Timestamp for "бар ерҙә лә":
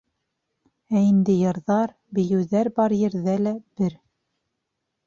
2.81-3.57